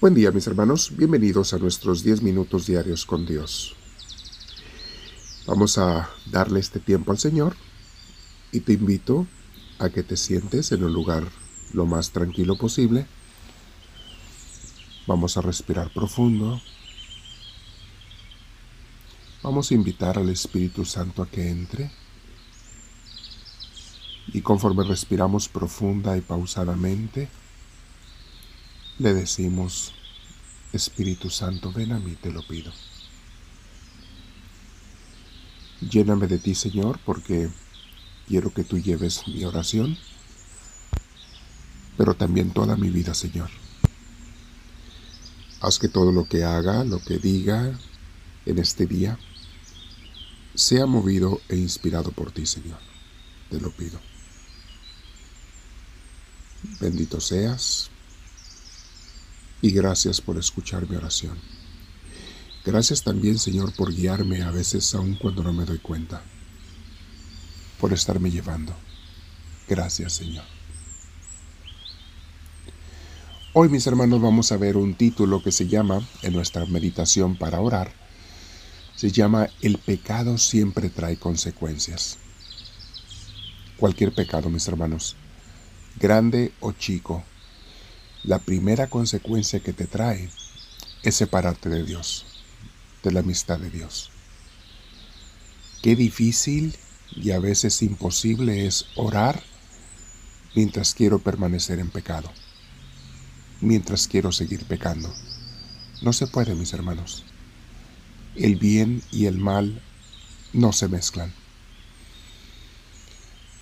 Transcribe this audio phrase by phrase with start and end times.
[0.00, 3.76] Buen día mis hermanos, bienvenidos a nuestros 10 minutos diarios con Dios.
[5.46, 7.54] Vamos a darle este tiempo al Señor
[8.50, 9.26] y te invito
[9.78, 11.28] a que te sientes en un lugar
[11.74, 13.06] lo más tranquilo posible.
[15.06, 16.62] Vamos a respirar profundo.
[19.42, 21.90] Vamos a invitar al Espíritu Santo a que entre.
[24.28, 27.28] Y conforme respiramos profunda y pausadamente,
[29.00, 29.94] le decimos,
[30.74, 32.70] Espíritu Santo, ven a mí, te lo pido.
[35.80, 37.48] Lléname de ti, Señor, porque
[38.28, 39.96] quiero que tú lleves mi oración,
[41.96, 43.48] pero también toda mi vida, Señor.
[45.62, 47.72] Haz que todo lo que haga, lo que diga
[48.44, 49.18] en este día,
[50.54, 52.78] sea movido e inspirado por ti, Señor.
[53.48, 53.98] Te lo pido.
[56.78, 57.90] Bendito seas
[59.62, 61.38] y gracias por escuchar mi oración.
[62.64, 66.22] Gracias también, Señor, por guiarme a veces aun cuando no me doy cuenta,
[67.80, 68.74] por estarme llevando.
[69.68, 70.44] Gracias, Señor.
[73.52, 77.60] Hoy, mis hermanos, vamos a ver un título que se llama, en nuestra meditación para
[77.60, 77.92] orar,
[78.94, 82.18] se llama El pecado siempre trae consecuencias.
[83.78, 85.16] Cualquier pecado, mis hermanos,
[85.98, 87.24] grande o chico,
[88.22, 90.28] la primera consecuencia que te trae
[91.02, 92.26] es separarte de Dios,
[93.02, 94.10] de la amistad de Dios.
[95.82, 96.76] Qué difícil
[97.16, 99.42] y a veces imposible es orar
[100.54, 102.30] mientras quiero permanecer en pecado,
[103.60, 105.12] mientras quiero seguir pecando.
[106.02, 107.24] No se puede, mis hermanos.
[108.36, 109.82] El bien y el mal
[110.52, 111.32] no se mezclan.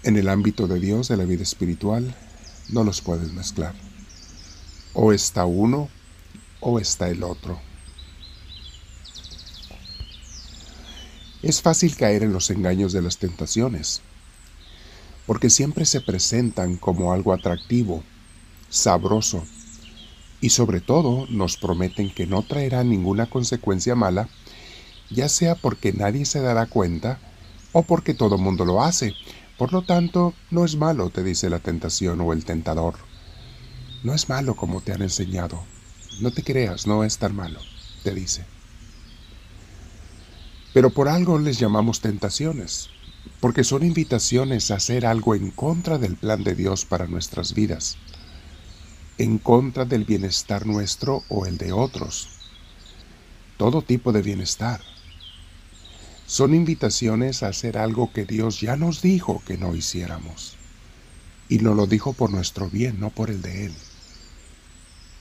[0.03, 2.15] En el ámbito de Dios, de la vida espiritual,
[2.69, 3.75] no los puedes mezclar.
[5.01, 5.89] O está uno
[6.59, 7.61] o está el otro.
[11.41, 14.03] Es fácil caer en los engaños de las tentaciones,
[15.25, 18.03] porque siempre se presentan como algo atractivo,
[18.71, 19.45] sabroso,
[20.41, 24.29] y sobre todo nos prometen que no traerá ninguna consecuencia mala,
[25.11, 27.21] ya sea porque nadie se dará cuenta
[27.71, 29.15] o porque todo mundo lo hace.
[29.59, 33.08] Por lo tanto, no es malo, te dice la tentación o el tentador.
[34.03, 35.65] No es malo como te han enseñado.
[36.21, 37.61] No te creas, no es tan malo,
[38.05, 38.45] te dice.
[40.73, 42.91] Pero por algo les llamamos tentaciones,
[43.41, 47.97] porque son invitaciones a hacer algo en contra del plan de Dios para nuestras vidas,
[49.17, 52.29] en contra del bienestar nuestro o el de otros.
[53.57, 54.81] Todo tipo de bienestar.
[56.27, 60.58] Son invitaciones a hacer algo que Dios ya nos dijo que no hiciéramos.
[61.49, 63.75] Y nos lo dijo por nuestro bien, no por el de Él.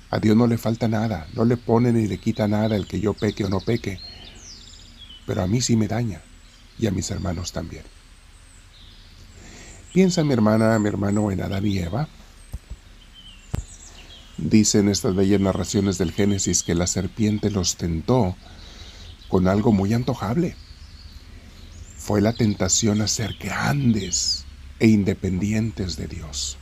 [0.09, 2.99] A Dios no le falta nada, no le pone ni le quita nada el que
[2.99, 3.99] yo peque o no peque,
[5.25, 6.21] pero a mí sí me daña
[6.79, 7.83] y a mis hermanos también.
[9.93, 12.07] Piensa mi hermana, mi hermano en Adán y Eva.
[14.37, 18.35] Dicen estas bellas narraciones del Génesis que la serpiente los tentó
[19.27, 20.55] con algo muy antojable.
[21.97, 24.46] Fue la tentación a ser grandes
[24.79, 26.57] e independientes de Dios.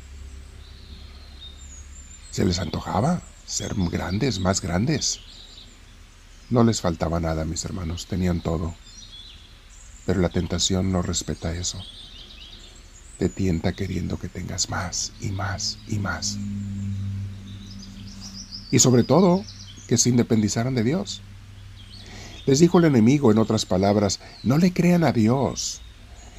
[2.32, 5.20] Se les antojaba, ser grandes, más grandes.
[6.50, 8.76] No les faltaba nada, mis hermanos, tenían todo.
[10.06, 11.82] Pero la tentación no respeta eso.
[13.18, 16.38] Te tienta queriendo que tengas más y más y más.
[18.72, 19.44] Y sobre todo,
[19.88, 21.22] que se independizaran de Dios.
[22.46, 25.82] Les dijo el enemigo, en otras palabras, no le crean a Dios.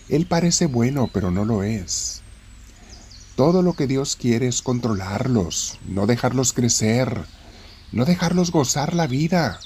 [0.08, 2.22] Él parece bueno, pero no lo es.
[3.34, 7.24] Todo lo que Dios quiere es controlarlos, no dejarlos crecer,
[7.92, 9.60] no dejarlos gozar la vida.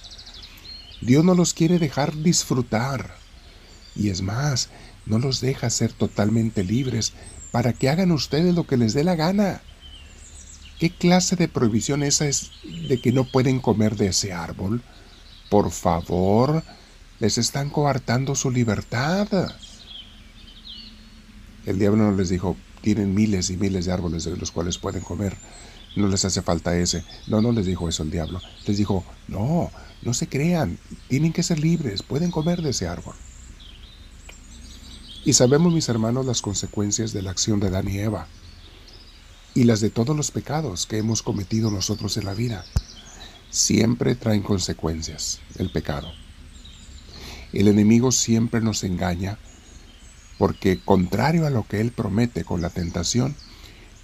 [1.01, 3.15] Dios no los quiere dejar disfrutar.
[3.95, 4.71] Y es más,
[5.07, 7.13] no los deja ser totalmente libres
[7.53, 9.60] para que hagan ustedes lo que les dé la gana.
[10.78, 12.51] ¿Qué clase de prohibición esa es
[12.89, 14.83] de que no pueden comer de ese árbol?
[15.51, 16.63] Por favor,
[17.19, 19.28] les están coartando su libertad.
[21.66, 25.03] El diablo no les dijo, tienen miles y miles de árboles de los cuales pueden
[25.03, 25.36] comer.
[25.97, 27.04] No les hace falta ese.
[27.27, 28.41] No, no les dijo eso el diablo.
[28.66, 29.71] Les dijo, no,
[30.03, 30.78] no se crean,
[31.09, 33.15] tienen que ser libres, pueden comer de ese árbol.
[35.24, 38.27] Y sabemos, mis hermanos, las consecuencias de la acción de Adán y Eva
[39.54, 42.65] y las de todos los pecados que hemos cometido nosotros en la vida.
[43.51, 46.10] Siempre traen consecuencias el pecado.
[47.53, 49.39] El enemigo siempre nos engaña
[50.41, 53.37] porque contrario a lo que Él promete con la tentación,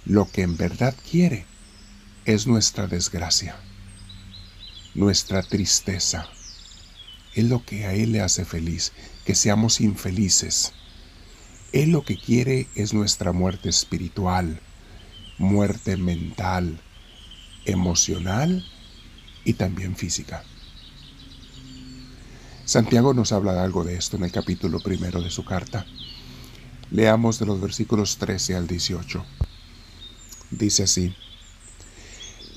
[0.05, 1.47] lo que en verdad quiere
[2.25, 3.55] es nuestra desgracia.
[4.93, 6.29] nuestra tristeza.
[7.33, 8.91] Es lo que a Él le hace feliz,
[9.25, 10.73] que seamos infelices.
[11.71, 14.59] Él lo que quiere es nuestra muerte espiritual,
[15.39, 16.79] muerte mental,
[17.65, 18.63] emocional
[19.43, 20.43] y también física.
[22.65, 25.87] Santiago nos habla algo de esto en el capítulo primero de su carta.
[26.89, 29.25] Leamos de los versículos 13 al 18.
[30.51, 31.13] Dice así,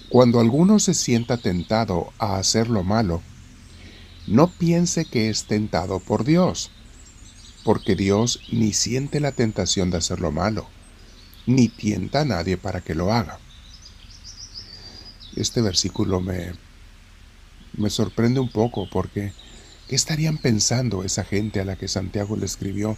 [0.08, 3.22] Cuando alguno se sienta tentado a hacer lo malo,
[4.28, 6.70] no piense que es tentado por Dios,
[7.64, 10.68] porque Dios ni siente la tentación de hacer lo malo,
[11.46, 13.40] ni tienta a nadie para que lo haga.
[15.34, 16.52] Este versículo me,
[17.72, 19.32] me sorprende un poco porque
[19.88, 22.96] ¿qué estarían pensando esa gente a la que Santiago le escribió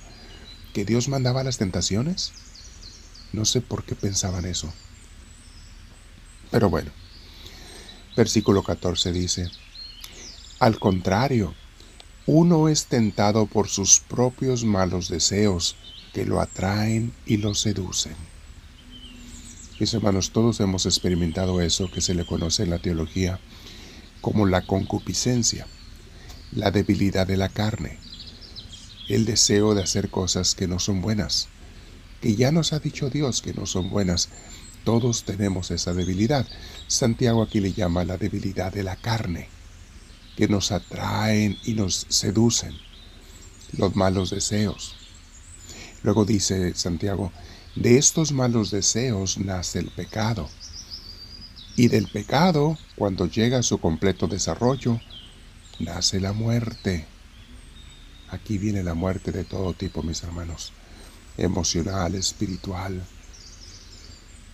[0.73, 2.33] que Dios mandaba las tentaciones?
[3.33, 4.73] No sé por qué pensaban eso.
[6.51, 6.91] Pero bueno,
[8.17, 9.51] versículo 14 dice,
[10.59, 11.55] al contrario,
[12.27, 15.77] uno es tentado por sus propios malos deseos
[16.13, 18.15] que lo atraen y lo seducen.
[19.81, 23.41] Mis hermanos, todos hemos experimentado eso que se le conoce en la teología
[24.21, 25.67] como la concupiscencia,
[26.53, 27.99] la debilidad de la carne,
[29.15, 31.49] el deseo de hacer cosas que no son buenas,
[32.23, 34.31] que ya nos ha dicho Dios que no son buenas.
[34.85, 36.47] Todos tenemos esa debilidad.
[36.87, 39.49] Santiago aquí le llama la debilidad de la carne
[40.37, 42.75] que nos atraen y nos seducen,
[43.77, 44.95] los malos deseos.
[46.03, 47.33] Luego dice Santiago,
[47.77, 50.49] de estos malos deseos nace el pecado.
[51.77, 55.01] Y del pecado, cuando llega a su completo desarrollo,
[55.79, 57.07] nace la muerte.
[58.33, 60.73] Aquí viene la muerte de todo tipo, mis hermanos.
[61.37, 63.05] Emocional, espiritual.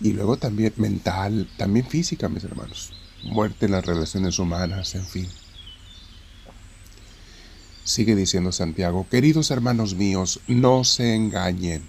[0.01, 2.93] Y luego también mental, también física, mis hermanos.
[3.23, 5.29] Muerte en las relaciones humanas, en fin.
[7.85, 11.89] Sigue diciendo Santiago, queridos hermanos míos, no se engañen.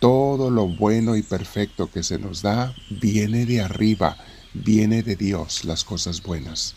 [0.00, 4.16] Todo lo bueno y perfecto que se nos da viene de arriba,
[4.54, 6.74] viene de Dios, las cosas buenas,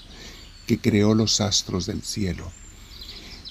[0.67, 2.51] que creó los astros del cielo.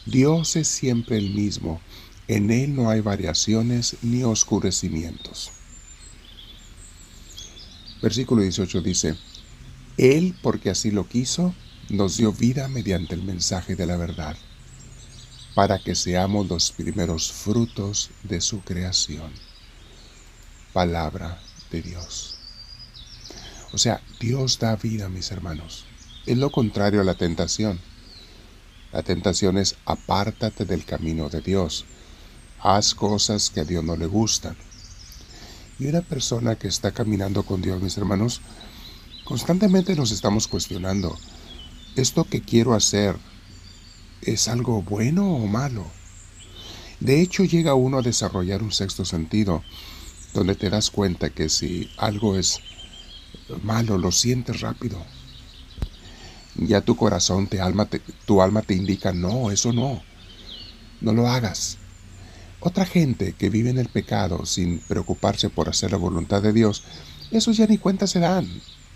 [0.07, 1.81] Dios es siempre el mismo,
[2.29, 5.51] en Él no hay variaciones ni oscurecimientos.
[8.01, 9.17] Versículo 18 dice,
[9.97, 11.55] Él, porque así lo quiso,
[11.89, 14.37] nos dio vida mediante el mensaje de la verdad,
[15.57, 19.33] para que seamos los primeros frutos de su creación.
[20.73, 21.41] Palabra
[21.73, 22.39] de Dios.
[23.73, 25.85] O sea, Dios da vida, mis hermanos.
[26.27, 27.81] Es lo contrario a la tentación.
[28.97, 31.85] La tentación es apártate del camino de Dios.
[32.61, 34.57] Haz cosas que a Dios no le gustan.
[35.79, 38.41] Y una persona que está caminando con Dios, mis hermanos,
[39.27, 41.15] constantemente nos estamos cuestionando,
[41.95, 43.19] ¿esto que quiero hacer
[44.23, 45.85] es algo bueno o malo?
[46.99, 49.63] De hecho, llega uno a desarrollar un sexto sentido,
[50.33, 52.61] donde te das cuenta que si algo es
[53.63, 55.05] malo, lo sientes rápido.
[56.59, 57.89] Ya tu corazón, te alma,
[58.25, 60.03] tu alma te indica, no, eso no,
[61.01, 61.79] no lo hagas.
[62.61, 66.83] Otra gente que vive en el pecado sin preocuparse por hacer la voluntad de Dios,
[67.31, 68.49] esos ya ni cuenta se dan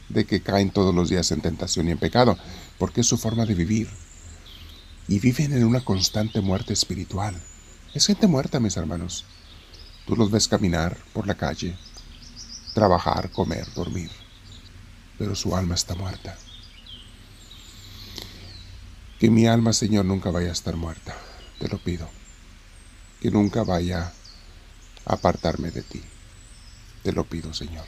[0.08, 2.36] de que caen todos los días en tentación y en pecado,
[2.78, 3.88] porque es su forma de vivir.
[5.06, 7.34] Y viven en una constante muerte espiritual.
[7.94, 9.24] Es gente muerta, mis hermanos.
[10.06, 11.76] Tú los ves caminar por la calle,
[12.74, 14.10] trabajar, comer, dormir,
[15.18, 16.36] pero su alma está muerta.
[19.20, 21.14] Que mi alma, Señor, nunca vaya a estar muerta,
[21.58, 22.08] te lo pido.
[23.20, 24.14] Que nunca vaya
[25.04, 26.00] a apartarme de ti.
[27.02, 27.84] Te lo pido, Señor.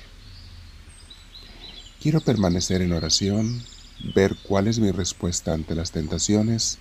[2.03, 3.65] Quiero permanecer en oración,
[4.15, 6.77] ver cuál es mi respuesta ante las tentaciones,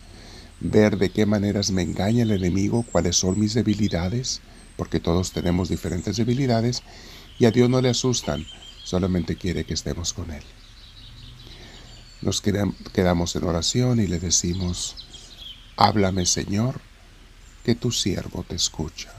[0.60, 4.42] ver de qué maneras me engaña el enemigo, cuáles son mis debilidades,
[4.76, 6.84] porque todos tenemos diferentes debilidades,
[7.40, 8.46] y a Dios no le asustan,
[8.84, 10.44] solamente quiere que estemos con Él.
[12.22, 14.96] Nos quedamos en oración y le decimos,
[15.76, 16.80] háblame Señor,
[17.64, 19.12] que tu siervo te escucha.